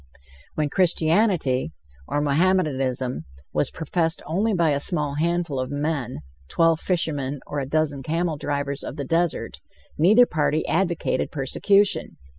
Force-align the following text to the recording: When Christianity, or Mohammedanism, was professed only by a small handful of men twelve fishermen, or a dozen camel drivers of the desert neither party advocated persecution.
When 0.55 0.67
Christianity, 0.71 1.73
or 2.07 2.21
Mohammedanism, 2.21 3.25
was 3.53 3.69
professed 3.69 4.23
only 4.25 4.51
by 4.51 4.71
a 4.71 4.79
small 4.79 5.17
handful 5.19 5.59
of 5.59 5.69
men 5.69 6.21
twelve 6.47 6.79
fishermen, 6.79 7.39
or 7.45 7.59
a 7.59 7.67
dozen 7.69 8.01
camel 8.01 8.35
drivers 8.37 8.83
of 8.83 8.95
the 8.95 9.05
desert 9.05 9.59
neither 9.99 10.25
party 10.25 10.67
advocated 10.67 11.31
persecution. 11.31 12.17